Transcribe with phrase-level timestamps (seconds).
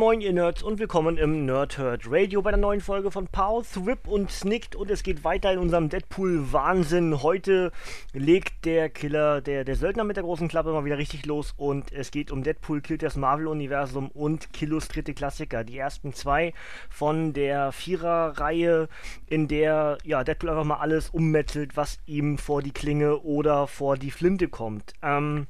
[0.00, 3.62] Moin ihr Nerds und willkommen im Nerd Herd Radio bei der neuen Folge von Pow,
[3.70, 7.22] Thrip und Snicked und es geht weiter in unserem Deadpool-Wahnsinn.
[7.22, 7.70] Heute
[8.14, 11.92] legt der Killer, der, der Söldner mit der großen Klappe mal wieder richtig los und
[11.92, 15.64] es geht um Deadpool killt das Marvel-Universum und Killos dritte Klassiker.
[15.64, 16.54] Die ersten zwei
[16.88, 18.88] von der Vierer-Reihe,
[19.26, 23.98] in der ja, Deadpool einfach mal alles ummetzelt, was ihm vor die Klinge oder vor
[23.98, 24.94] die Flinte kommt.
[25.02, 25.46] Ähm,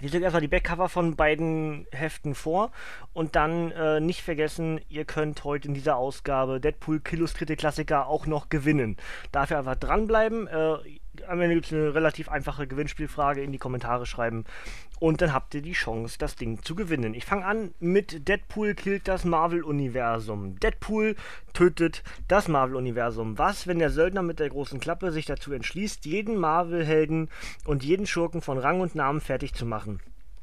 [0.00, 2.70] ich lege erstmal die Backcover von beiden Heften vor
[3.12, 8.26] und dann äh, nicht vergessen, ihr könnt heute in dieser Ausgabe Deadpool illustrierte Klassiker auch
[8.26, 8.96] noch gewinnen.
[9.32, 10.46] Dafür einfach dranbleiben.
[10.46, 10.76] Äh,
[11.26, 14.44] am Ende gibt es eine relativ einfache Gewinnspielfrage in die Kommentare schreiben
[15.00, 17.14] und dann habt ihr die Chance, das Ding zu gewinnen.
[17.14, 20.58] Ich fange an mit Deadpool killt das Marvel-Universum.
[20.60, 21.16] Deadpool
[21.52, 23.38] tötet das Marvel-Universum.
[23.38, 27.28] Was, wenn der Söldner mit der großen Klappe sich dazu entschließt, jeden Marvel-Helden
[27.64, 30.00] und jeden Schurken von Rang und Namen fertig zu machen?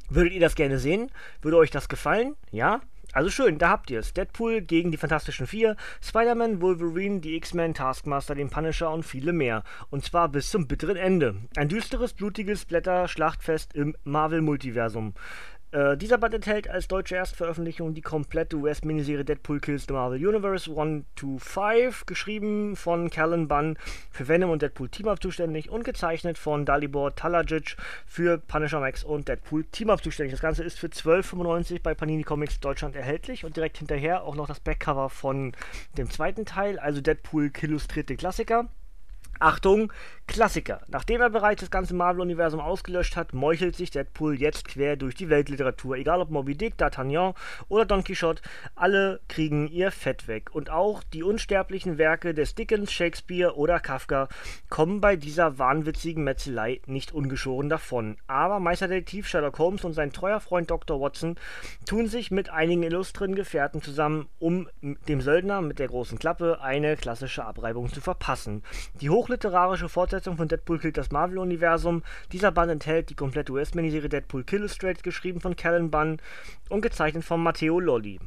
[0.09, 1.11] Würdet ihr das gerne sehen?
[1.41, 2.35] Würde euch das gefallen?
[2.51, 2.81] Ja?
[3.15, 4.13] Also schön, da habt ihr es.
[4.13, 9.63] Deadpool gegen die Fantastischen Vier, Spider-Man, Wolverine, die X-Men, Taskmaster, den Punisher und viele mehr.
[9.89, 11.37] Und zwar bis zum bitteren Ende.
[11.55, 15.13] Ein düsteres, blutiges Blätter-Schlachtfest im Marvel-Multiversum.
[15.75, 20.71] Äh, dieser Band enthält als deutsche Erstveröffentlichung die komplette US-Miniserie Deadpool Kills the Marvel Universe
[20.73, 23.77] 1 to 5, geschrieben von Callan Bunn
[24.09, 29.03] für Venom und Deadpool Team Up zuständig und gezeichnet von Dalibor Talajic für Punisher Max
[29.03, 30.31] und Deadpool Team Up zuständig.
[30.31, 34.47] Das Ganze ist für 12,95 bei Panini Comics Deutschland erhältlich und direkt hinterher auch noch
[34.47, 35.51] das Backcover von
[35.97, 38.69] dem zweiten Teil, also Deadpool Illustrierte Klassiker.
[39.39, 39.91] Achtung,
[40.27, 40.81] Klassiker.
[40.87, 45.29] Nachdem er bereits das ganze Marvel-Universum ausgelöscht hat, meuchelt sich Deadpool jetzt quer durch die
[45.29, 45.97] Weltliteratur.
[45.97, 47.35] Egal ob Moby Dick, D'Artagnan
[47.67, 48.41] oder Don Quixote,
[48.75, 50.49] alle kriegen ihr Fett weg.
[50.53, 54.27] Und auch die unsterblichen Werke des Dickens, Shakespeare oder Kafka
[54.69, 58.17] kommen bei dieser wahnwitzigen Metzelei nicht ungeschoren davon.
[58.25, 60.99] Aber Meisterdetektiv Sherlock Holmes und sein treuer Freund Dr.
[60.99, 61.35] Watson
[61.85, 66.97] tun sich mit einigen illustren Gefährten zusammen, um dem Söldner mit der großen Klappe eine
[66.97, 68.63] klassische Abreibung zu verpassen.
[69.01, 72.03] Die hochliterarische Fortsetzung von Deadpool killt das Marvel-Universum.
[72.31, 76.19] Dieser Band enthält die komplette US-Miniserie Deadpool Killustrate, geschrieben von Callan Bunn
[76.69, 78.19] und gezeichnet von Matteo Lolli.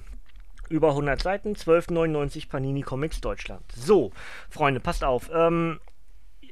[0.69, 3.63] Über 100 Seiten, 12,99 Panini Comics Deutschland.
[3.73, 4.11] So,
[4.51, 5.31] Freunde, passt auf.
[5.33, 5.79] Ähm,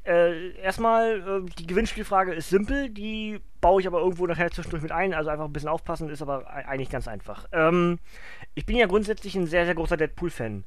[0.05, 4.93] äh, erstmal, äh, die Gewinnspielfrage ist simpel, die baue ich aber irgendwo nachher zwischendurch mit
[4.93, 7.47] ein, also einfach ein bisschen aufpassen, ist aber eigentlich ganz einfach.
[7.51, 7.99] Ähm,
[8.55, 10.65] ich bin ja grundsätzlich ein sehr, sehr großer Deadpool-Fan,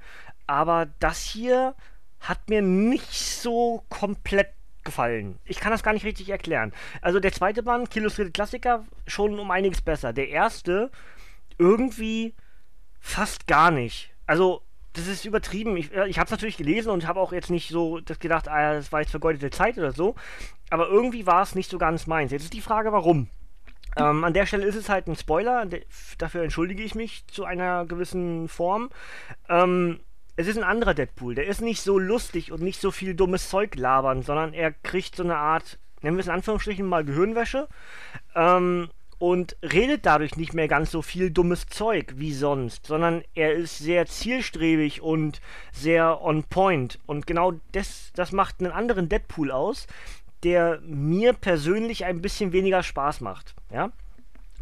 [0.48, 1.76] aber das hier
[2.20, 4.50] hat mir nicht so komplett
[4.84, 5.38] gefallen.
[5.46, 6.74] Ich kann das gar nicht richtig erklären.
[7.02, 10.14] Also der zweite Band, Illustrierte Klassiker, schon um einiges besser.
[10.14, 10.92] Der erste
[11.58, 12.34] irgendwie
[13.00, 14.12] fast gar nicht.
[14.26, 14.62] Also
[14.94, 15.78] das ist übertrieben.
[15.78, 18.74] Ich, ich habe es natürlich gelesen und habe auch jetzt nicht so das gedacht, ah,
[18.74, 20.16] das war jetzt vergeudete Zeit oder so.
[20.70, 22.32] Aber irgendwie war es nicht so ganz meins.
[22.32, 23.30] Jetzt ist die Frage, warum.
[23.98, 25.68] Ähm, an der Stelle ist es halt ein Spoiler.
[26.18, 28.90] Dafür entschuldige ich mich zu einer gewissen Form.
[29.48, 30.00] Ähm,
[30.40, 31.36] es ist ein anderer Deadpool.
[31.36, 35.18] Der ist nicht so lustig und nicht so viel dummes Zeug labern, sondern er kriegt
[35.18, 37.68] so eine Art, nennen wir es in Anführungsstrichen mal Gehirnwäsche.
[38.36, 43.52] Ähm, und redet dadurch nicht mehr ganz so viel dummes Zeug wie sonst, sondern er
[43.52, 45.42] ist sehr zielstrebig und
[45.74, 47.00] sehr on point.
[47.06, 49.88] Und genau das, das macht einen anderen Deadpool aus,
[50.44, 53.56] der mir persönlich ein bisschen weniger Spaß macht.
[53.74, 53.92] Ja?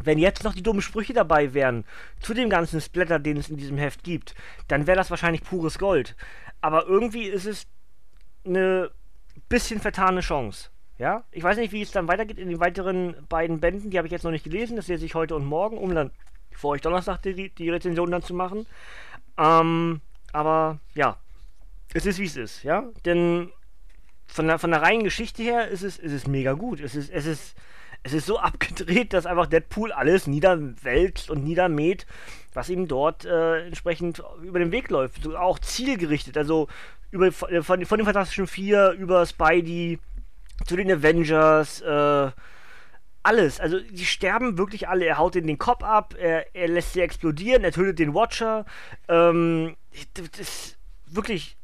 [0.02, 1.84] Wenn jetzt noch die dummen Sprüche dabei wären,
[2.20, 4.34] zu dem ganzen Splatter, den es in diesem Heft gibt,
[4.68, 6.16] dann wäre das wahrscheinlich pures Gold.
[6.60, 7.66] Aber irgendwie ist es
[8.44, 8.90] eine
[9.48, 10.70] bisschen vertane Chance.
[10.98, 13.90] Ja, ich weiß nicht, wie es dann weitergeht in den weiteren beiden Bänden.
[13.90, 14.76] Die habe ich jetzt noch nicht gelesen.
[14.76, 16.10] Das lese ich heute und morgen, um dann
[16.52, 18.66] vor euch Donnerstag die, die Rezension dann zu machen.
[19.36, 20.00] Ähm,
[20.32, 21.16] aber ja,
[21.94, 22.84] es ist wie es ist, ja.
[23.04, 23.50] Denn
[24.26, 26.80] von der, von der reinen Geschichte her ist es, ist es mega gut.
[26.80, 27.54] Es ist, es ist
[28.02, 32.06] es ist so abgedreht, dass einfach Deadpool alles niederwälzt und niedermäht,
[32.54, 35.22] was ihm dort äh, entsprechend über den Weg läuft.
[35.22, 36.68] So, auch zielgerichtet, also
[37.10, 39.98] über, von, von den Fantastischen Vier über Spidey
[40.66, 42.30] zu den Avengers, äh,
[43.22, 43.60] alles.
[43.60, 45.04] Also die sterben wirklich alle.
[45.04, 48.64] Er haut in den Kopf ab, er, er lässt sie explodieren, er tötet den Watcher.
[49.08, 49.76] Ähm,
[50.14, 51.56] das ist wirklich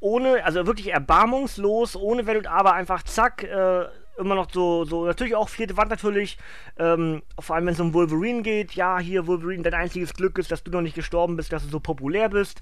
[0.00, 3.86] ohne, also wirklich erbarmungslos, ohne Wenn und Aber, einfach zack, äh,
[4.18, 6.38] immer noch so, so natürlich auch vierte Wand natürlich,
[6.78, 10.50] ähm, vor allem wenn es um Wolverine geht, ja, hier Wolverine, dein einziges Glück ist,
[10.50, 12.60] dass du noch nicht gestorben bist, dass du so populär bist.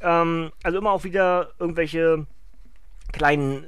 [0.00, 2.26] Ähm, also immer auch wieder irgendwelche
[3.12, 3.64] kleinen,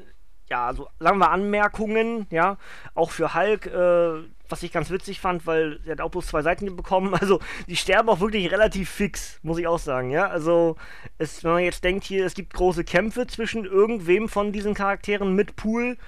[0.48, 2.56] ja, so sagen wir Anmerkungen, ja,
[2.94, 6.42] auch für Hulk, äh, was ich ganz witzig fand, weil er hat auch bloß zwei
[6.42, 7.14] Seiten bekommen.
[7.20, 10.28] Also die sterben auch wirklich relativ fix, muss ich auch sagen, ja.
[10.28, 10.76] Also
[11.19, 15.34] es, wenn man jetzt denkt hier, es gibt große Kämpfe zwischen irgendwem von diesen Charakteren
[15.34, 15.98] mit Pool,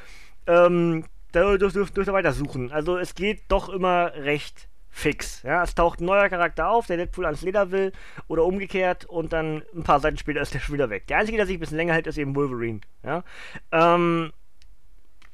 [0.50, 2.72] ähm, da dürft ihr dürft weiter suchen.
[2.72, 5.42] Also es geht doch immer recht fix.
[5.42, 7.92] Ja, es taucht ein neuer Charakter auf, der Deadpool ans Leder will
[8.26, 11.06] oder umgekehrt und dann ein paar Seiten später ist der schon wieder weg.
[11.06, 12.80] Der einzige, der sich ein bisschen länger hält, ist eben Wolverine.
[13.04, 13.22] Ja,
[13.70, 14.32] ähm,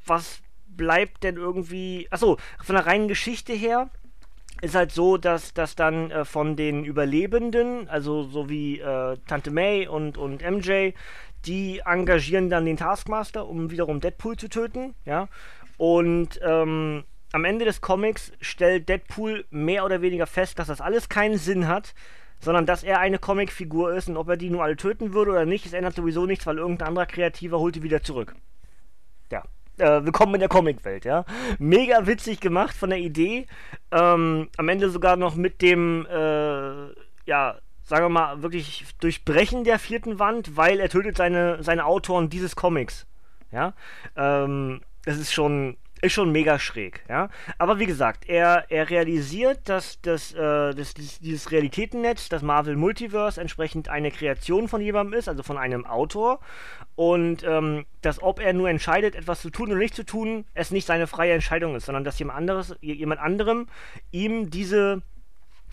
[0.04, 2.06] was bleibt denn irgendwie.
[2.10, 3.88] Achso, von der reinen Geschichte her
[4.60, 9.50] ist halt so, dass das dann äh, von den Überlebenden, also so wie äh, Tante
[9.50, 10.92] May und, und MJ,
[11.44, 15.28] die engagieren dann den Taskmaster, um wiederum Deadpool zu töten, ja.
[15.76, 21.08] Und ähm, am Ende des Comics stellt Deadpool mehr oder weniger fest, dass das alles
[21.08, 21.94] keinen Sinn hat,
[22.40, 25.44] sondern dass er eine Comicfigur ist und ob er die nur alle töten würde oder
[25.44, 28.34] nicht, es ändert sowieso nichts, weil irgendein anderer Kreativer holt die wieder zurück.
[29.30, 29.42] Ja.
[29.78, 31.26] Äh, willkommen in der Comicwelt, ja.
[31.58, 33.46] Mega witzig gemacht von der Idee.
[33.92, 36.86] Ähm, am Ende sogar noch mit dem, äh,
[37.26, 42.30] ja, sagen wir mal, wirklich Durchbrechen der vierten Wand, weil er tötet seine, seine Autoren
[42.30, 43.06] dieses Comics.
[43.52, 43.74] Ja.
[44.16, 45.76] Ähm, das ist schon
[46.06, 47.28] ist schon mega schräg, ja.
[47.58, 53.40] Aber wie gesagt, er, er realisiert, dass, das, äh, dass dieses Realitätennetz, das Marvel Multiverse,
[53.40, 56.40] entsprechend eine Kreation von jemandem ist, also von einem Autor.
[56.94, 60.70] Und ähm, dass ob er nur entscheidet, etwas zu tun oder nicht zu tun, es
[60.70, 63.68] nicht seine freie Entscheidung ist, sondern dass jemand anderes, jemand anderem
[64.10, 65.02] ihm diese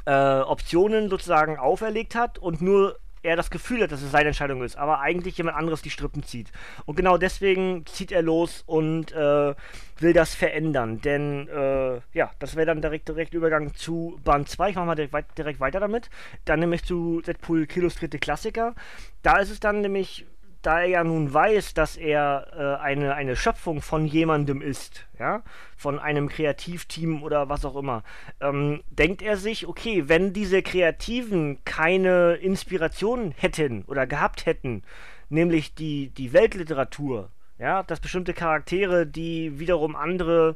[0.06, 4.64] äh, Optionen sozusagen auferlegt hat und nur er das Gefühl hat, dass es seine Entscheidung
[4.64, 6.52] ist, aber eigentlich jemand anderes die Strippen zieht.
[6.86, 9.56] Und genau deswegen zieht er los und äh,
[10.00, 11.02] will das verändern.
[11.02, 14.70] Denn, äh, ja, das wäre dann direkt, direkt Übergang zu Band 2.
[14.70, 16.10] Ich mache mal direkt, direkt weiter damit.
[16.46, 18.76] Dann nämlich zu Deadpool Illustrierte Klassiker.
[19.24, 20.26] Da ist es dann nämlich
[20.64, 25.44] da er ja nun weiß, dass er äh, eine, eine Schöpfung von jemandem ist, ja,
[25.76, 28.04] von einem Kreativteam oder was auch immer,
[28.40, 34.84] ähm, denkt er sich, okay, wenn diese Kreativen keine Inspiration hätten oder gehabt hätten,
[35.30, 37.30] nämlich die, die Weltliteratur,
[37.60, 40.56] ja, dass bestimmte Charaktere, die wiederum andere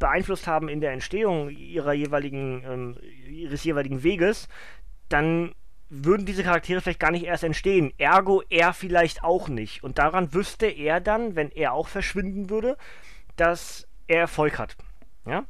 [0.00, 2.96] beeinflusst haben in der Entstehung ihrer jeweiligen, ähm,
[3.30, 4.48] ihres jeweiligen Weges,
[5.08, 5.54] dann
[5.88, 7.92] würden diese Charaktere vielleicht gar nicht erst entstehen.
[7.98, 9.84] Ergo er vielleicht auch nicht.
[9.84, 12.76] Und daran wüsste er dann, wenn er auch verschwinden würde,
[13.36, 14.76] dass er Erfolg hat.
[15.26, 15.44] Ja?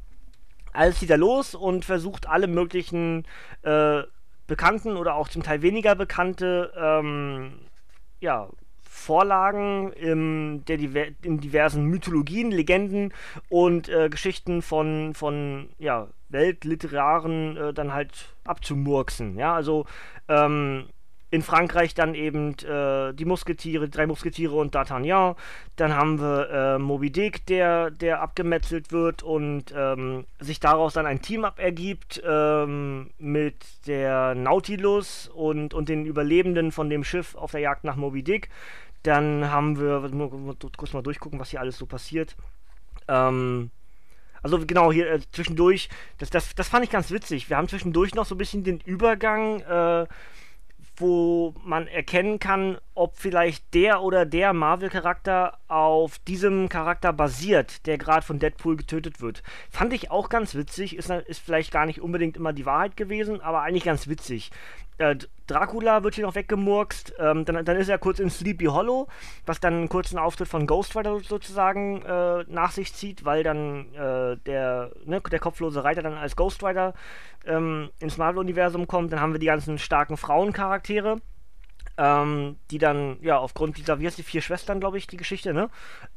[0.73, 3.25] Also zieht er los und versucht alle möglichen
[3.61, 4.03] äh,
[4.47, 7.59] bekannten oder auch zum Teil weniger bekannte ähm,
[8.19, 8.49] ja,
[9.05, 10.79] Vorlagen im, der,
[11.21, 13.13] in diversen Mythologien, Legenden
[13.49, 19.37] und äh, Geschichten von, von ja, Weltliteraren äh, dann halt abzumurksen.
[19.37, 19.85] Ja, also
[20.27, 20.85] ähm,
[21.35, 25.35] in Frankreich dann eben äh, die Musketiere, drei Musketiere und D'Artagnan.
[25.75, 31.05] Dann haben wir äh, Moby Dick, der, der abgemetzelt wird und ähm, sich daraus dann
[31.05, 37.35] ein Team up ergibt ähm, mit der Nautilus und, und den Überlebenden von dem Schiff
[37.35, 38.49] auf der Jagd nach Moby Dick.
[39.05, 40.01] Dann haben wir,
[40.77, 42.35] kurz mal durchgucken, was hier alles so passiert.
[43.07, 43.69] Ähm,
[44.41, 47.47] also genau, hier äh, zwischendurch, das, das, das fand ich ganz witzig.
[47.47, 50.07] Wir haben zwischendurch noch so ein bisschen den Übergang, äh,
[50.97, 57.97] wo man erkennen kann, ob vielleicht der oder der Marvel-Charakter auf diesem Charakter basiert, der
[57.97, 59.43] gerade von Deadpool getötet wird.
[59.69, 63.41] Fand ich auch ganz witzig, ist, ist vielleicht gar nicht unbedingt immer die Wahrheit gewesen,
[63.41, 64.51] aber eigentlich ganz witzig
[64.97, 65.15] äh,
[65.47, 67.15] Dracula wird hier noch weggemurkst.
[67.19, 69.07] Ähm, dann, dann ist er kurz in Sleepy Hollow,
[69.45, 73.93] was dann einen kurzen Auftritt von Ghost Rider sozusagen äh, nach sich zieht, weil dann
[73.93, 76.93] äh, der, ne, der kopflose Reiter dann als Ghost Rider
[77.45, 79.13] ähm, ins Marvel-Universum kommt.
[79.13, 81.21] Dann haben wir die ganzen starken Frauencharaktere.
[81.97, 85.53] Ähm, die dann, ja, aufgrund dieser, wie heißt die, vier Schwestern, glaube ich, die Geschichte,
[85.53, 85.69] ne?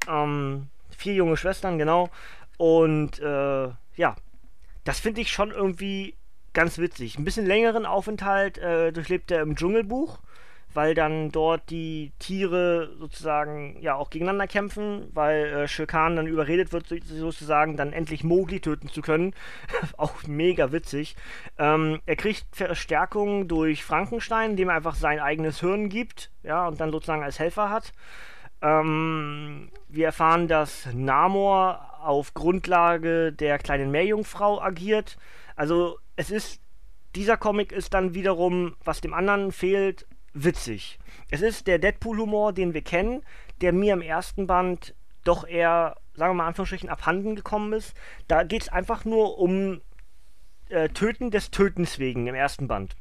[0.08, 2.10] Ähm, vier junge Schwestern, genau.
[2.56, 4.16] Und, äh, ja,
[4.84, 6.14] das finde ich schon irgendwie
[6.52, 7.18] ganz witzig.
[7.18, 10.18] Ein bisschen längeren Aufenthalt äh, durchlebt er im Dschungelbuch,
[10.74, 16.72] weil dann dort die Tiere sozusagen ja auch gegeneinander kämpfen, weil äh, Shirkan dann überredet
[16.72, 19.34] wird, sozusagen dann endlich Mowgli töten zu können.
[19.96, 21.16] auch mega witzig.
[21.58, 26.80] Ähm, er kriegt Verstärkung durch Frankenstein, dem er einfach sein eigenes Hirn gibt, ja, und
[26.80, 27.92] dann sozusagen als Helfer hat.
[28.60, 35.16] Ähm, wir erfahren, dass Namor auf Grundlage der kleinen Meerjungfrau agiert.
[35.56, 36.60] Also es ist,
[37.14, 40.98] dieser Comic ist dann wiederum, was dem anderen fehlt, witzig.
[41.30, 43.22] Es ist der Deadpool-Humor, den wir kennen,
[43.60, 44.94] der mir im ersten Band
[45.24, 47.94] doch eher, sagen wir mal, Anführungsstrichen abhanden gekommen ist.
[48.28, 49.80] Da geht es einfach nur um
[50.68, 52.96] äh, Töten des Tötens wegen im ersten Band.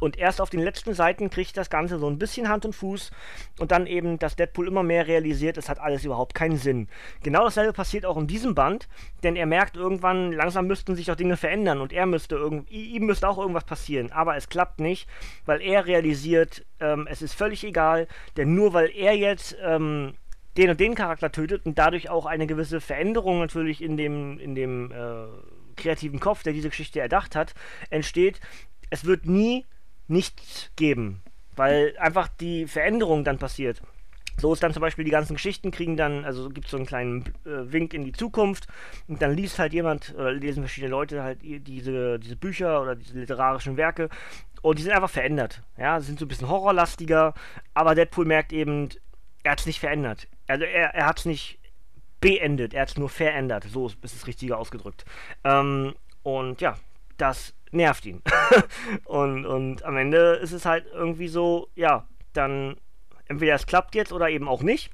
[0.00, 3.10] Und erst auf den letzten Seiten kriegt das Ganze so ein bisschen Hand und Fuß
[3.58, 6.88] und dann eben, dass Deadpool immer mehr realisiert, es hat alles überhaupt keinen Sinn.
[7.22, 8.88] Genau dasselbe passiert auch in diesem Band,
[9.22, 13.06] denn er merkt irgendwann, langsam müssten sich auch Dinge verändern und er müsste irgendwie, ihm
[13.06, 15.08] müsste auch irgendwas passieren, aber es klappt nicht,
[15.44, 20.14] weil er realisiert, ähm, es ist völlig egal, denn nur weil er jetzt ähm,
[20.56, 24.54] den und den Charakter tötet und dadurch auch eine gewisse Veränderung natürlich in dem, in
[24.54, 25.26] dem äh,
[25.76, 27.54] kreativen Kopf, der diese Geschichte erdacht hat,
[27.90, 28.40] entsteht,
[28.90, 29.64] es wird nie
[30.10, 31.22] nichts geben,
[31.56, 33.80] weil einfach die Veränderung dann passiert.
[34.36, 36.86] So ist dann zum Beispiel die ganzen Geschichten kriegen dann, also gibt es so einen
[36.86, 38.68] kleinen äh, Wink in die Zukunft
[39.06, 43.18] und dann liest halt jemand oder lesen verschiedene Leute halt diese, diese Bücher oder diese
[43.18, 44.08] literarischen Werke
[44.62, 45.62] und die sind einfach verändert.
[45.76, 47.34] Ja, sind so ein bisschen horrorlastiger,
[47.74, 48.88] aber Deadpool merkt eben,
[49.42, 50.26] er hat es nicht verändert.
[50.46, 51.58] Also er, er hat es nicht
[52.20, 53.64] beendet, er hat es nur verändert.
[53.70, 55.04] So ist es richtiger ausgedrückt.
[55.44, 56.76] Ähm, und ja,
[57.16, 58.22] das nervt ihn.
[59.04, 62.76] und, und am Ende ist es halt irgendwie so, ja, dann
[63.26, 64.90] entweder es klappt jetzt oder eben auch nicht.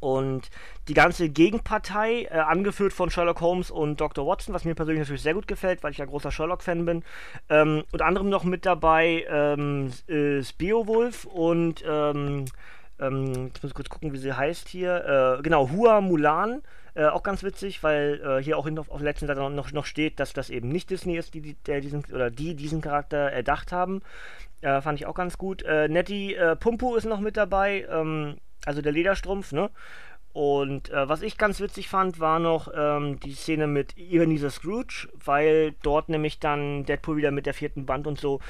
[0.00, 0.48] Und
[0.86, 4.26] die ganze Gegenpartei, äh, angeführt von Sherlock Holmes und Dr.
[4.26, 7.04] Watson, was mir persönlich natürlich sehr gut gefällt, weil ich ja großer Sherlock-Fan bin.
[7.48, 12.44] Ähm, unter anderem noch mit dabei ähm, ist Beowulf und ähm,
[13.00, 15.38] ähm, jetzt muss ich kurz gucken, wie sie heißt hier.
[15.38, 16.62] Äh, genau, Hua Mulan.
[16.94, 19.86] Äh, auch ganz witzig, weil äh, hier auch auf, auf der letzten Seite noch, noch
[19.86, 23.30] steht, dass das eben nicht Disney ist, die, die der diesen, oder die diesen Charakter
[23.30, 24.02] erdacht haben.
[24.62, 25.62] Äh, fand ich auch ganz gut.
[25.62, 29.70] Äh, Nettie äh, Pumpu ist noch mit dabei, ähm, also der Lederstrumpf, ne?
[30.32, 35.08] Und äh, was ich ganz witzig fand, war noch ähm, die Szene mit Ebenezer Scrooge,
[35.24, 38.40] weil dort nämlich dann Deadpool wieder mit der vierten Band und so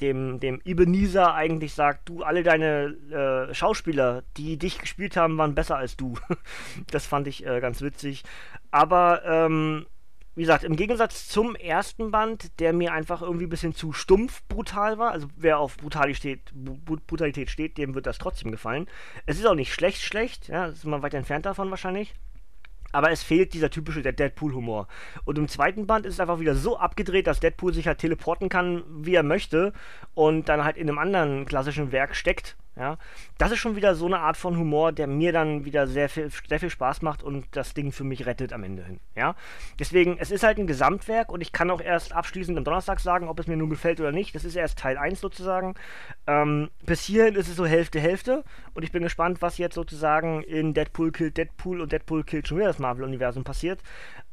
[0.00, 5.54] dem, dem Ebenezer eigentlich sagt, du, alle deine äh, Schauspieler, die dich gespielt haben, waren
[5.54, 6.14] besser als du.
[6.90, 8.24] das fand ich äh, ganz witzig.
[8.70, 9.86] Aber, ähm,
[10.34, 14.42] wie gesagt, im Gegensatz zum ersten Band, der mir einfach irgendwie ein bisschen zu stumpf
[14.48, 18.86] brutal war, also wer auf Brutalität, Brutalität steht, dem wird das trotzdem gefallen.
[19.26, 22.14] Es ist auch nicht schlecht, schlecht, ja, ist man weit entfernt davon wahrscheinlich.
[22.92, 24.88] Aber es fehlt dieser typische Deadpool-Humor.
[25.24, 28.48] Und im zweiten Band ist es einfach wieder so abgedreht, dass Deadpool sich halt teleporten
[28.48, 29.72] kann, wie er möchte,
[30.14, 32.56] und dann halt in einem anderen klassischen Werk steckt.
[32.78, 32.96] Ja,
[33.38, 36.30] das ist schon wieder so eine Art von Humor, der mir dann wieder sehr viel,
[36.48, 39.00] sehr viel Spaß macht und das Ding für mich rettet am Ende hin.
[39.16, 39.34] Ja,
[39.80, 43.26] deswegen, es ist halt ein Gesamtwerk und ich kann auch erst abschließend am Donnerstag sagen,
[43.26, 44.32] ob es mir nun gefällt oder nicht.
[44.36, 45.74] Das ist erst Teil 1 sozusagen.
[46.28, 48.44] Ähm, bis hierhin ist es so Hälfte, Hälfte
[48.74, 52.58] und ich bin gespannt, was jetzt sozusagen in Deadpool killt Deadpool und Deadpool killt schon
[52.58, 53.82] wieder das Marvel-Universum passiert.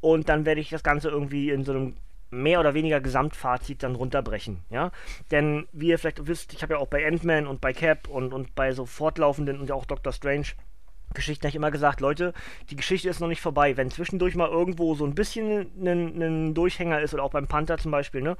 [0.01, 1.95] Und dann werde ich das Ganze irgendwie in so einem
[2.35, 4.91] mehr oder weniger Gesamtfazit dann runterbrechen, ja.
[5.31, 8.33] Denn wie ihr vielleicht wisst, ich habe ja auch bei Ant-Man und bei Cap und,
[8.33, 10.47] und bei so fortlaufenden und auch Doctor Strange
[11.15, 12.33] Geschichten habe ich immer gesagt, Leute,
[12.69, 13.77] die Geschichte ist noch nicht vorbei.
[13.77, 17.91] Wenn zwischendurch mal irgendwo so ein bisschen ein Durchhänger ist oder auch beim Panther zum
[17.91, 18.37] Beispiel, ne,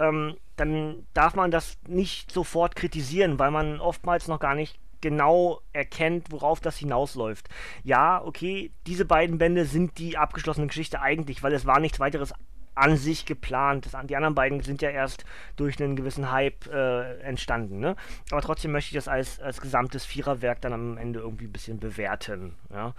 [0.00, 5.60] ähm, dann darf man das nicht sofort kritisieren, weil man oftmals noch gar nicht genau
[5.74, 7.48] erkennt, worauf das hinausläuft.
[7.82, 12.32] Ja, okay, diese beiden Bände sind die abgeschlossene Geschichte eigentlich, weil es war nichts weiteres
[12.74, 13.86] an sich geplant.
[13.86, 15.24] Das, die anderen beiden sind ja erst
[15.56, 17.80] durch einen gewissen Hype äh, entstanden.
[17.80, 17.96] Ne?
[18.30, 21.78] Aber trotzdem möchte ich das als, als gesamtes Viererwerk dann am Ende irgendwie ein bisschen
[21.78, 22.54] bewerten.
[22.70, 22.94] Ja?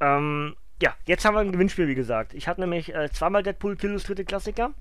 [0.00, 2.34] Ähm, ja, jetzt haben wir ein Gewinnspiel, wie gesagt.
[2.34, 4.72] Ich hatte nämlich äh, zweimal Deadpool Illustrierte Klassiker.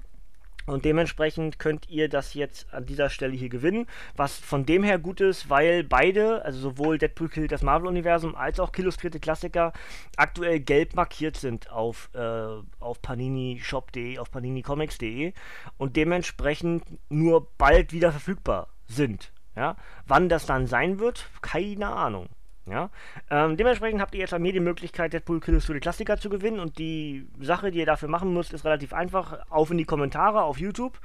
[0.66, 3.86] Und dementsprechend könnt ihr das jetzt an dieser Stelle hier gewinnen.
[4.16, 8.60] Was von dem her gut ist, weil beide, also sowohl Deadpool killt das Marvel-Universum als
[8.60, 9.74] auch Illustrierte Klassiker,
[10.18, 12.48] aktuell gelb markiert sind auf, äh,
[12.80, 15.34] auf paninishop.de, auf paninicomics.de
[15.78, 19.32] und dementsprechend nur bald wieder verfügbar sind.
[19.56, 19.76] Ja?
[20.08, 22.28] Wann das dann sein wird, keine Ahnung.
[22.68, 22.90] Ja?
[23.30, 26.60] Ähm, dementsprechend habt ihr jetzt bei mir die Möglichkeit, Deadpool Killer Studio Klassiker zu gewinnen
[26.60, 29.40] und die Sache, die ihr dafür machen müsst, ist relativ einfach.
[29.50, 31.00] Auf in die Kommentare auf YouTube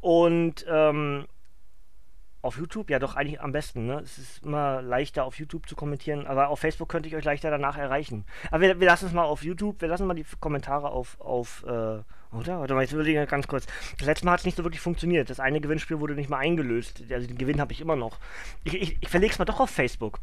[0.00, 1.26] und ähm,
[2.44, 4.00] auf YouTube, ja doch eigentlich am besten, ne?
[4.00, 7.50] Es ist immer leichter auf YouTube zu kommentieren, aber auf Facebook könnte ich euch leichter
[7.50, 8.26] danach erreichen.
[8.50, 11.64] Aber wir, wir lassen es mal auf YouTube, wir lassen mal die Kommentare auf, auf,
[11.66, 12.02] äh,
[12.36, 12.60] oder?
[12.60, 13.66] Warte mal, jetzt will ich ganz kurz.
[13.96, 15.30] Das letzte Mal hat es nicht so wirklich funktioniert.
[15.30, 17.02] Das eine Gewinnspiel wurde nicht mal eingelöst.
[17.10, 18.18] Also den Gewinn habe ich immer noch.
[18.64, 20.20] Ich, ich, ich verlege es mal doch auf Facebook.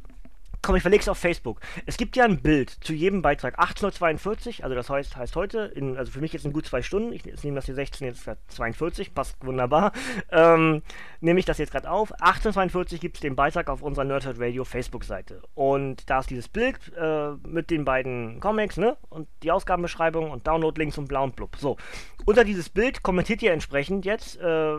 [0.63, 1.59] Komm, ich verlege es auf Facebook.
[1.87, 3.59] Es gibt ja ein Bild zu jedem Beitrag.
[3.59, 7.13] 18.42 also das heißt, heißt heute, in, also für mich jetzt in gut zwei Stunden,
[7.13, 9.91] ich nehme das hier 16, jetzt 42, passt wunderbar,
[10.31, 10.83] ähm,
[11.19, 12.13] nehme ich das jetzt gerade auf.
[12.21, 15.41] 18.42 gibt es den Beitrag auf unserer Nerdhead Radio Facebook-Seite.
[15.55, 18.97] Und da ist dieses Bild äh, mit den beiden Comics, ne?
[19.09, 21.55] Und die Ausgabenbeschreibung und Download-Links und blau und blub.
[21.57, 21.77] So,
[22.25, 24.75] unter dieses Bild kommentiert ihr entsprechend jetzt, äh,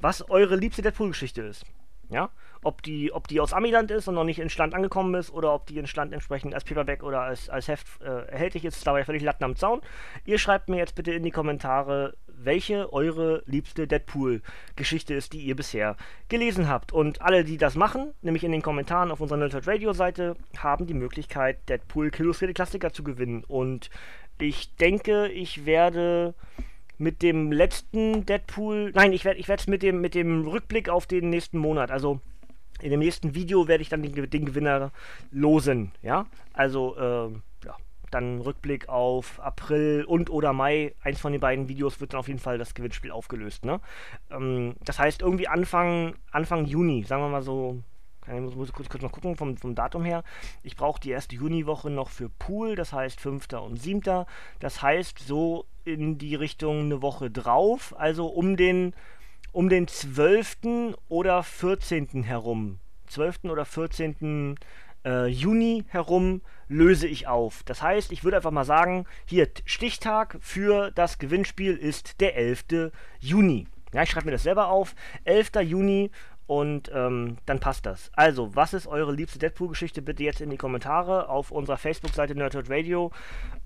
[0.00, 1.64] was eure liebste Deadpool-Geschichte ist.
[2.10, 2.30] Ja?
[2.62, 5.54] Ob die, ob die aus Amiland ist und noch nicht in Stand angekommen ist oder
[5.54, 8.86] ob die in Stand entsprechend als Paperback oder als, als Heft äh, erhältlich ist, ist
[8.86, 9.80] dabei völlig Latten am Zaun.
[10.24, 15.56] Ihr schreibt mir jetzt bitte in die Kommentare, welche eure liebste Deadpool-Geschichte ist, die ihr
[15.56, 15.96] bisher
[16.28, 16.92] gelesen habt.
[16.92, 20.94] Und alle, die das machen, nämlich in den Kommentaren auf unserer Nerdhurt Radio-Seite, haben die
[20.94, 23.44] Möglichkeit, Deadpool Illustrierte Klassiker zu gewinnen.
[23.44, 23.90] Und
[24.40, 26.34] ich denke, ich werde
[26.98, 31.06] mit dem letzten Deadpool, nein, ich werde ich es mit dem, mit dem Rückblick auf
[31.06, 32.20] den nächsten Monat, also
[32.80, 34.92] in dem nächsten Video werde ich dann den, den Gewinner
[35.30, 36.26] losen, ja.
[36.52, 37.76] Also, äh, ja,
[38.10, 40.94] dann Rückblick auf April und oder Mai.
[41.02, 43.80] Eins von den beiden Videos wird dann auf jeden Fall das Gewinnspiel aufgelöst, ne?
[44.30, 47.82] Ähm, das heißt, irgendwie Anfang, Anfang Juni, sagen wir mal so,
[48.26, 50.22] ich muss, muss kurz, kurz mal gucken vom, vom Datum her.
[50.62, 53.48] Ich brauche die erste Juniwoche noch für Pool, das heißt 5.
[53.54, 54.26] und 7.
[54.60, 58.94] Das heißt so in die Richtung eine Woche drauf, also um den
[59.52, 60.94] um den 12.
[61.08, 62.22] oder 14.
[62.22, 62.78] herum.
[63.06, 63.44] 12.
[63.44, 64.56] oder 14.
[65.04, 67.62] Äh, Juni herum löse ich auf.
[67.64, 72.92] Das heißt, ich würde einfach mal sagen, hier Stichtag für das Gewinnspiel ist der 11.
[73.20, 73.66] Juni.
[73.92, 74.94] Ja, ich schreibe mir das selber auf.
[75.24, 75.62] 11.
[75.62, 76.10] Juni
[76.48, 78.10] und ähm, dann passt das.
[78.14, 80.00] Also, was ist eure liebste Deadpool-Geschichte?
[80.00, 83.12] Bitte jetzt in die Kommentare auf unserer Facebook-Seite Nerdhurt Radio.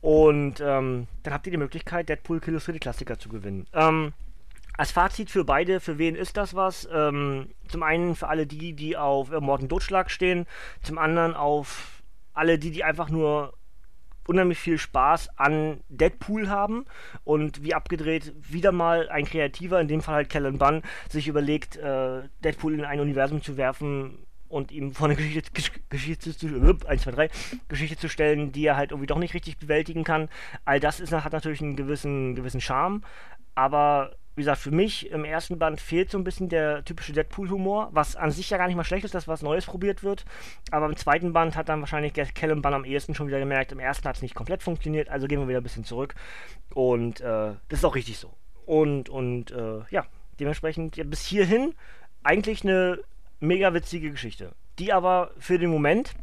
[0.00, 3.68] Und ähm, dann habt ihr die Möglichkeit, Deadpool Killers für die Klassiker zu gewinnen.
[3.72, 4.14] Ähm,
[4.76, 6.88] als Fazit für beide, für wen ist das was?
[6.92, 10.46] Ähm, zum einen für alle die, die auf äh, Morden Totschlag stehen,
[10.82, 12.02] zum anderen auf
[12.34, 13.54] alle die, die einfach nur
[14.26, 16.86] unheimlich viel Spaß an Deadpool haben
[17.24, 21.76] und wie abgedreht wieder mal ein Kreativer, in dem Fall halt Kellen Bunn, sich überlegt,
[21.76, 25.50] äh, Deadpool in ein Universum zu werfen und ihm vor eine Geschichte,
[25.88, 26.46] Geschichte zu,
[26.86, 27.30] 1, 2, 3,
[27.68, 30.28] Geschichte zu stellen, die er halt irgendwie doch nicht richtig bewältigen kann.
[30.64, 33.00] All das ist, hat natürlich einen gewissen, gewissen Charme,
[33.54, 37.90] aber wie gesagt, für mich im ersten Band fehlt so ein bisschen der typische Deadpool-Humor,
[37.92, 40.24] was an sich ja gar nicht mal schlecht ist, dass was Neues probiert wird.
[40.70, 43.78] Aber im zweiten Band hat dann wahrscheinlich Callum Bunn am ehesten schon wieder gemerkt, im
[43.78, 46.14] ersten hat es nicht komplett funktioniert, also gehen wir wieder ein bisschen zurück.
[46.74, 48.32] Und äh, das ist auch richtig so.
[48.64, 50.06] Und, und äh, ja,
[50.40, 51.74] dementsprechend ja, bis hierhin
[52.22, 53.00] eigentlich eine
[53.40, 56.14] mega witzige Geschichte, die aber für den Moment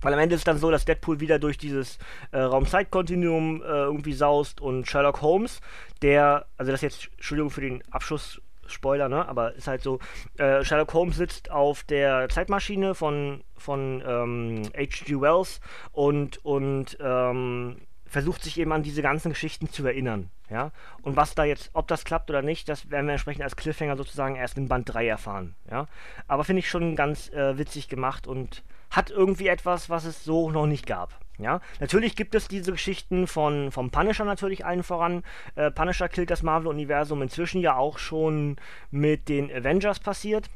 [0.00, 1.98] weil am Ende ist es dann so, dass Deadpool wieder durch dieses
[2.32, 5.60] äh, Raum-Zeit-Kontinuum äh, irgendwie saust und Sherlock Holmes,
[6.02, 9.28] der, also das jetzt, Entschuldigung für den Abschuss, Spoiler, ne?
[9.28, 10.00] Aber ist halt so,
[10.38, 15.20] äh, Sherlock Holmes sitzt auf der Zeitmaschine von, von ähm, H.G.
[15.20, 15.60] Wells
[15.92, 20.30] und, und ähm, versucht sich eben an diese ganzen Geschichten zu erinnern.
[20.50, 20.70] Ja?
[21.02, 23.96] Und was da jetzt, ob das klappt oder nicht, das werden wir entsprechend als Cliffhanger
[23.96, 25.54] sozusagen erst in Band 3 erfahren.
[25.70, 25.86] Ja?
[26.28, 30.50] Aber finde ich schon ganz äh, witzig gemacht und hat irgendwie etwas, was es so
[30.50, 31.18] noch nicht gab.
[31.38, 35.22] Ja, natürlich gibt es diese Geschichten von vom Punisher natürlich allen voran.
[35.54, 38.56] Äh, Punisher killt das Marvel-Universum inzwischen ja auch schon
[38.90, 40.48] mit den Avengers passiert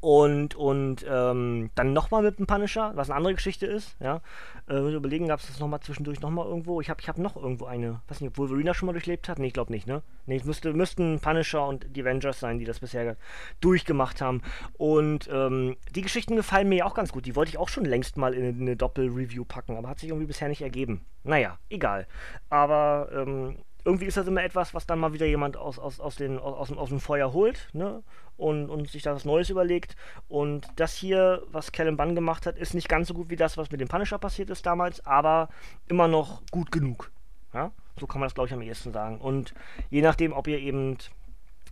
[0.00, 4.20] und, und ähm, dann nochmal mit dem Punisher, was eine andere Geschichte ist, ja.
[4.68, 6.80] Äh, muss überlegen, gab es das nochmal zwischendurch nochmal irgendwo?
[6.80, 9.38] Ich habe ich hab noch irgendwo eine, weiß nicht, ob Wolverine schon mal durchlebt hat?
[9.38, 10.02] Nee, ich glaube nicht, ne?
[10.26, 13.16] Nee, es müsste, müssten Punisher und die Avengers sein, die das bisher
[13.60, 14.42] durchgemacht haben.
[14.78, 17.26] Und ähm, die Geschichten gefallen mir ja auch ganz gut.
[17.26, 20.26] Die wollte ich auch schon längst mal in eine Doppel-Review packen, aber hat sich irgendwie
[20.26, 21.04] bisher nicht ergeben.
[21.24, 22.06] Naja, egal.
[22.48, 26.16] Aber ähm, irgendwie ist das immer etwas, was dann mal wieder jemand aus, aus, aus,
[26.16, 28.02] den, aus, aus dem Feuer holt, ne?
[28.36, 29.94] Und, und sich da was Neues überlegt.
[30.26, 33.56] Und das hier, was Kellen Bunn gemacht hat, ist nicht ganz so gut wie das,
[33.56, 35.48] was mit dem Punisher passiert ist damals, aber
[35.86, 37.12] immer noch gut genug.
[37.52, 37.70] Ja?
[38.00, 39.20] So kann man das, glaube ich, am ehesten sagen.
[39.20, 39.54] Und
[39.88, 40.98] je nachdem, ob ihr eben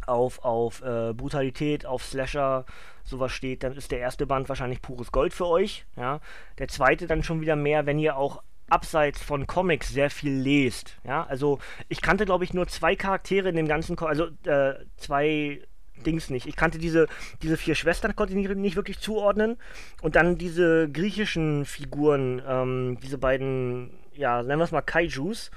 [0.07, 2.65] auf, auf äh, Brutalität, auf Slasher,
[3.03, 5.85] sowas steht, dann ist der erste Band wahrscheinlich pures Gold für euch.
[5.97, 6.21] Ja?
[6.59, 8.43] Der zweite dann schon wieder mehr, wenn ihr auch
[8.73, 10.97] abseits von Comics sehr viel lest.
[11.05, 11.59] Ja, also
[11.89, 15.63] ich kannte, glaube ich, nur zwei Charaktere in dem ganzen, Ko also äh, zwei
[16.03, 16.47] Dings nicht.
[16.47, 17.07] Ich kannte diese,
[17.43, 19.59] diese vier Schwestern, konnte ich nicht, wirklich zuordnen.
[20.01, 25.51] Und dann diese griechischen Figuren, ähm, diese beiden, ja, nennen wir es mal Kaijus,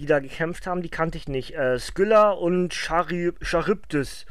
[0.00, 1.54] die da gekämpft haben, die kannte ich nicht.
[1.54, 4.26] Äh, Skylla und Charybdis.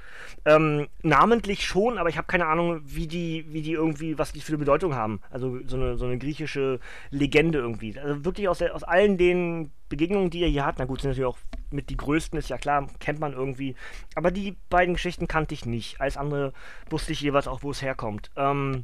[0.45, 4.41] Ähm, namentlich schon, aber ich habe keine Ahnung, wie die, wie die irgendwie, was die
[4.41, 5.21] für eine Bedeutung haben.
[5.29, 6.79] Also so eine, so eine griechische
[7.11, 7.97] Legende irgendwie.
[7.99, 11.11] Also wirklich aus, der, aus allen den Begegnungen, die ihr hier habt, na gut, sind
[11.11, 11.37] natürlich auch
[11.71, 13.75] mit die größten, ist ja klar, kennt man irgendwie.
[14.15, 16.01] Aber die beiden Geschichten kannte ich nicht.
[16.01, 16.53] Alles andere
[16.89, 18.31] wusste ich jeweils auch, wo es herkommt.
[18.35, 18.83] Ähm,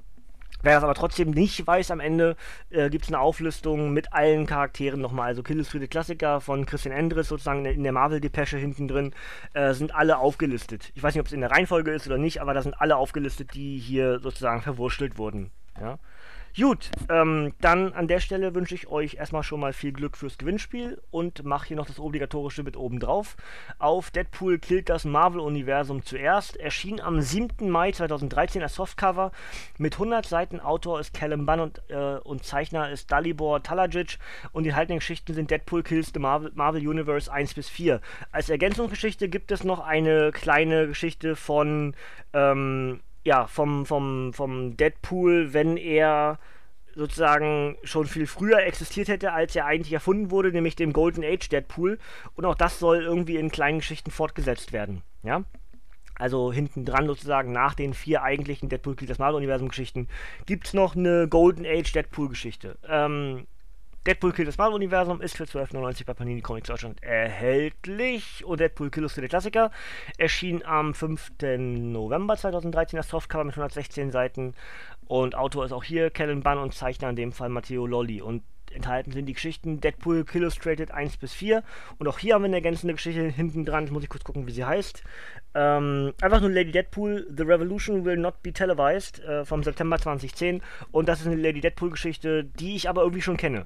[0.65, 2.35] Wer das aber trotzdem nicht weiß, am Ende
[2.71, 5.27] äh, gibt es eine Auflistung mit allen Charakteren nochmal.
[5.27, 9.13] Also Killesfriede Klassiker von Christian Endres sozusagen in der Marvel-Depesche hinten drin
[9.53, 10.91] äh, sind alle aufgelistet.
[10.95, 12.95] Ich weiß nicht, ob es in der Reihenfolge ist oder nicht, aber da sind alle
[12.97, 15.51] aufgelistet, die hier sozusagen verwurstelt wurden.
[15.79, 15.99] Ja?
[16.57, 20.37] Gut, ähm, dann an der Stelle wünsche ich euch erstmal schon mal viel Glück fürs
[20.37, 23.35] Gewinnspiel und mache hier noch das obligatorische mit oben drauf.
[23.77, 26.55] Auf Deadpool killt das Marvel-Universum zuerst.
[26.55, 27.69] Erschien am 7.
[27.69, 29.33] Mai 2013 als Softcover.
[29.77, 34.17] Mit 100 Seiten Autor ist Callum Bunn und, äh, und Zeichner ist Dalibor Talajic
[34.53, 37.99] und die haltenden Geschichten sind Deadpool Kills the Marvel, Marvel Universe 1 bis 4.
[38.31, 41.95] Als Ergänzungsgeschichte gibt es noch eine kleine Geschichte von
[42.31, 46.39] ähm, ja, vom, vom, vom Deadpool, wenn er
[46.93, 51.49] sozusagen schon viel früher existiert hätte, als er eigentlich erfunden wurde, nämlich dem Golden Age
[51.49, 51.99] Deadpool.
[52.35, 55.01] Und auch das soll irgendwie in kleinen Geschichten fortgesetzt werden.
[55.23, 55.43] Ja?
[56.17, 60.07] Also hinten dran sozusagen nach den vier eigentlichen Deadpool das Marvel-Universum-Geschichten
[60.45, 62.77] gibt es noch eine Golden Age Deadpool-Geschichte.
[62.87, 63.47] Ähm,
[64.05, 68.45] Deadpool Kill das Marvel-Universum ist für 12,99 bei Panini Comics Deutschland erhältlich.
[68.45, 69.71] Und Deadpool Kill der Klassiker
[70.19, 71.31] erschien am 5.
[71.57, 74.53] November 2013 das Softcover mit 116 Seiten.
[75.07, 78.21] Und Autor ist auch hier Kellen Bunn und Zeichner in dem Fall Matteo Lolli.
[78.21, 81.63] Und enthalten sind die Geschichten Deadpool Illustrated 1 bis 4.
[81.97, 83.85] Und auch hier haben wir eine ergänzende Geschichte hinten dran.
[83.85, 85.03] Jetzt muss ich kurz gucken, wie sie heißt.
[85.55, 90.61] Ähm, einfach nur Lady Deadpool, The Revolution Will Not Be Televised äh, vom September 2010.
[90.91, 93.65] Und das ist eine Lady Deadpool-Geschichte, die ich aber irgendwie schon kenne.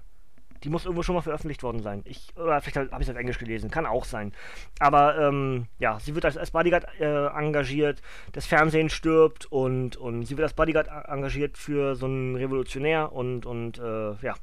[0.64, 2.02] Die muss irgendwo schon mal veröffentlicht worden sein.
[2.06, 4.34] Ich, oder vielleicht habe ich es auf Englisch gelesen, kann auch sein.
[4.80, 8.02] Aber ähm, ja, sie wird als, als Bodyguard äh, engagiert,
[8.34, 13.46] das Fernsehen stirbt und, und sie wird als Bodyguard engagiert für so einen Revolutionär und,
[13.46, 14.36] und äh, ja,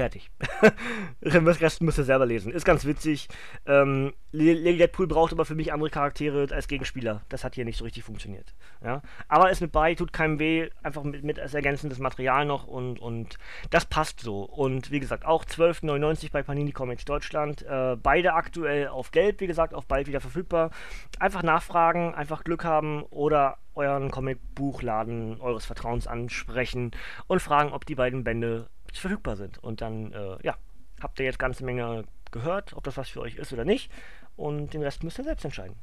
[0.00, 0.30] Fertig.
[1.20, 2.52] Den Rest müsst ihr selber lesen.
[2.52, 3.28] Ist ganz witzig.
[3.66, 7.20] Ähm, Lady Deadpool braucht aber für mich andere Charaktere als Gegenspieler.
[7.28, 8.54] Das hat hier nicht so richtig funktioniert.
[8.82, 9.02] Ja?
[9.28, 10.70] Aber ist mit bei, tut keinem weh.
[10.82, 13.36] Einfach mit, mit als ergänzendes Material noch und, und
[13.68, 14.42] das passt so.
[14.42, 17.60] Und wie gesagt, auch 12,99 bei Panini Comics Deutschland.
[17.60, 20.70] Äh, beide aktuell auf Gelb, wie gesagt, auch bald wieder verfügbar.
[21.18, 26.90] Einfach nachfragen, einfach Glück haben oder euren Comicbuchladen eures Vertrauens ansprechen
[27.26, 29.58] und fragen, ob die beiden Bände verfügbar sind.
[29.58, 30.56] Und dann, äh, ja,
[31.00, 33.90] habt ihr jetzt ganze Menge gehört, ob das was für euch ist oder nicht.
[34.36, 35.76] Und den Rest müsst ihr selbst entscheiden.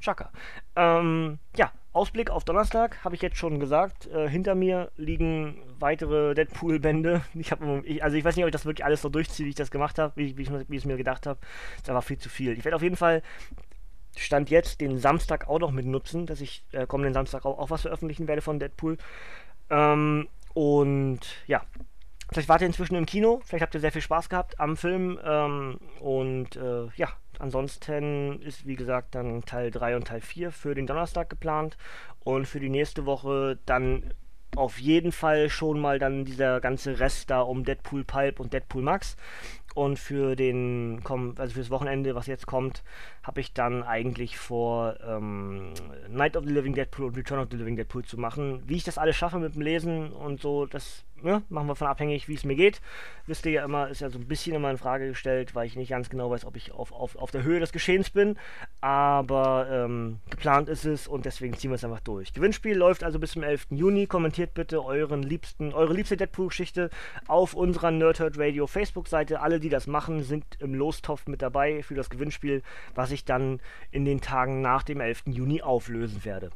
[0.00, 0.30] Chaka.
[0.74, 4.08] Ähm, ja, Ausblick auf Donnerstag habe ich jetzt schon gesagt.
[4.08, 7.22] Äh, hinter mir liegen weitere Deadpool-Bände.
[7.34, 9.56] Ich habe, also ich weiß nicht, ob ich das wirklich alles so durchziehe, wie ich
[9.56, 11.38] das gemacht habe, wie, wie, ich es mir gedacht habe.
[11.76, 12.58] Ist aber viel zu viel.
[12.58, 13.22] Ich werde auf jeden Fall
[14.16, 17.70] Stand jetzt den Samstag auch noch mit nutzen, dass ich äh, kommenden Samstag auch, auch
[17.70, 18.98] was veröffentlichen werde von Deadpool.
[19.70, 21.62] Ähm, und ja,
[22.32, 25.18] Vielleicht wart ihr inzwischen im Kino, vielleicht habt ihr sehr viel Spaß gehabt am Film.
[25.24, 30.74] Ähm, und äh, ja, ansonsten ist wie gesagt dann Teil 3 und Teil 4 für
[30.74, 31.76] den Donnerstag geplant.
[32.20, 34.14] Und für die nächste Woche dann
[34.56, 38.82] auf jeden Fall schon mal dann dieser ganze Rest da um Deadpool Pulp und Deadpool
[38.82, 39.16] Max.
[39.74, 41.02] Und für den,
[41.38, 42.82] also fürs Wochenende, was jetzt kommt,
[43.22, 45.72] habe ich dann eigentlich vor, ähm,
[46.10, 48.62] Night of the Living Deadpool und Return of the Living Deadpool zu machen.
[48.66, 51.86] Wie ich das alles schaffe mit dem Lesen und so, das ne, machen wir von
[51.86, 52.80] abhängig, wie es mir geht.
[53.26, 55.76] Wisst ihr ja immer, ist ja so ein bisschen immer in Frage gestellt, weil ich
[55.76, 58.36] nicht ganz genau weiß, ob ich auf, auf, auf der Höhe des Geschehens bin.
[58.80, 62.32] Aber ähm, geplant ist es und deswegen ziehen wir es einfach durch.
[62.32, 63.66] Gewinnspiel läuft also bis zum 11.
[63.70, 64.06] Juni.
[64.06, 66.90] Kommentiert bitte euren liebsten, eure liebste Deadpool-Geschichte
[67.28, 69.40] auf unserer Nerdhurt Radio Facebook-Seite.
[69.40, 72.62] Alle, die das machen, sind im Lostopf mit dabei für das Gewinnspiel,
[72.94, 75.24] was ich dann in den Tagen nach dem 11.
[75.26, 76.50] Juni auflösen werde.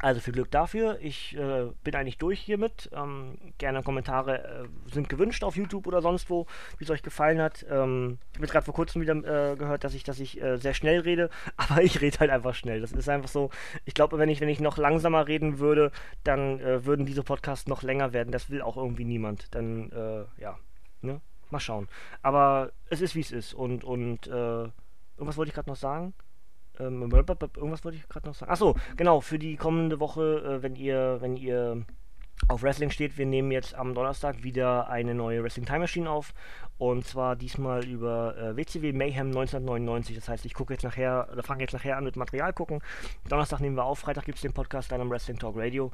[0.00, 0.98] Also viel Glück dafür.
[1.00, 2.88] Ich äh, bin eigentlich durch hiermit.
[2.92, 6.46] Ähm, gerne Kommentare äh, sind gewünscht auf YouTube oder sonst wo,
[6.78, 7.66] wie es euch gefallen hat.
[7.68, 10.56] Ähm, ich habe jetzt gerade vor kurzem wieder äh, gehört, dass ich, dass ich äh,
[10.58, 12.80] sehr schnell rede, aber ich rede halt einfach schnell.
[12.80, 13.50] Das ist einfach so.
[13.84, 15.90] Ich glaube, wenn ich, wenn ich noch langsamer reden würde,
[16.22, 18.30] dann äh, würden diese Podcasts noch länger werden.
[18.30, 19.52] Das will auch irgendwie niemand.
[19.54, 20.58] Dann, äh, ja,
[21.02, 21.20] ne?
[21.50, 21.88] Mal schauen.
[22.22, 23.54] Aber es ist wie es ist.
[23.54, 26.12] Und, und irgendwas wollte ich gerade noch sagen.
[26.78, 28.50] Ähm, irgendwas wollte ich gerade noch sagen.
[28.50, 31.84] Achso, genau, für die kommende Woche, äh, wenn ihr, wenn ihr
[32.46, 36.32] auf Wrestling steht, wir nehmen jetzt am Donnerstag wieder eine neue Wrestling Time Machine auf
[36.78, 40.14] und zwar diesmal über äh, WCW Mayhem 1999.
[40.14, 42.80] Das heißt, ich gucke jetzt nachher, oder fange jetzt nachher an mit Material gucken.
[43.28, 45.90] Donnerstag nehmen wir auf, Freitag gibt es den Podcast dann am Wrestling Talk Radio.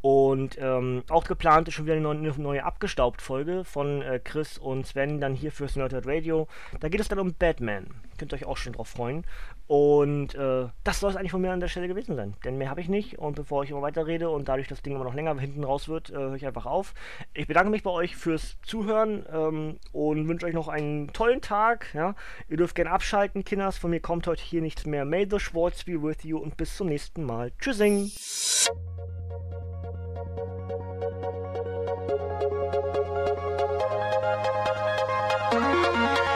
[0.00, 4.86] Und ähm, auch geplant ist schon wieder eine neue, neue Abgestaubt-Folge von äh, Chris und
[4.86, 6.48] Sven, dann hier fürs Nerdhurt Radio.
[6.80, 7.86] Da geht es dann um Batman.
[8.18, 9.24] Könnt ihr euch auch schon drauf freuen.
[9.66, 12.34] Und äh, das soll es eigentlich von mir an der Stelle gewesen sein.
[12.44, 13.18] Denn mehr habe ich nicht.
[13.18, 15.88] Und bevor ich immer weiter rede und dadurch das Ding immer noch länger hinten raus
[15.88, 16.92] wird, äh, höre ich einfach auf.
[17.32, 21.94] Ich bedanke mich bei euch fürs Zuhören ähm, und wünsche euch noch einen tollen Tag.
[21.94, 22.14] Ja?
[22.48, 23.78] Ihr dürft gerne abschalten, Kinders.
[23.78, 25.04] Von mir kommt heute hier nichts mehr.
[25.04, 27.52] May the Schwartz be with you und bis zum nächsten Mal.
[27.58, 28.10] Tschüssing!
[35.54, 36.28] Thank